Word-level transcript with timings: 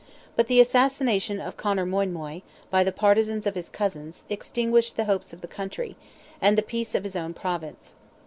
But 0.35 0.47
the 0.47 0.59
assassination 0.59 1.39
of 1.39 1.57
Conor 1.57 1.85
Moinmoy, 1.85 2.41
by 2.71 2.83
the 2.83 2.91
partizans 2.91 3.45
of 3.45 3.53
his 3.53 3.69
cousins, 3.69 4.25
extinguished 4.31 4.95
the 4.95 5.05
hopes 5.05 5.31
of 5.31 5.41
the 5.41 5.47
country, 5.47 5.95
and 6.41 6.57
the 6.57 6.63
peace 6.63 6.95
of 6.95 7.03
his 7.03 7.15
own 7.15 7.35
province. 7.35 7.93